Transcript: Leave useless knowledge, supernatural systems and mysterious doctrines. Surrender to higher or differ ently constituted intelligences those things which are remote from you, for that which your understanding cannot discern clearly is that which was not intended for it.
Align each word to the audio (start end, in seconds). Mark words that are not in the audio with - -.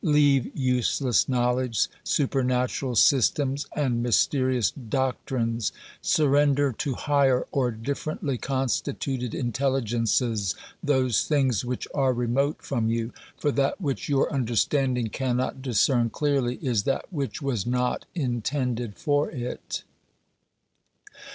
Leave 0.03 0.49
useless 0.57 1.29
knowledge, 1.29 1.87
supernatural 2.03 2.95
systems 2.95 3.67
and 3.75 4.01
mysterious 4.01 4.71
doctrines. 4.71 5.71
Surrender 6.01 6.71
to 6.71 6.95
higher 6.95 7.45
or 7.51 7.69
differ 7.69 8.15
ently 8.15 8.41
constituted 8.41 9.35
intelligences 9.35 10.55
those 10.81 11.25
things 11.27 11.63
which 11.63 11.87
are 11.93 12.13
remote 12.13 12.63
from 12.63 12.89
you, 12.89 13.13
for 13.37 13.51
that 13.51 13.79
which 13.79 14.09
your 14.09 14.33
understanding 14.33 15.05
cannot 15.07 15.61
discern 15.61 16.09
clearly 16.09 16.55
is 16.63 16.81
that 16.81 17.05
which 17.13 17.39
was 17.39 17.67
not 17.67 18.07
intended 18.15 18.95
for 18.97 19.29
it. 19.29 19.83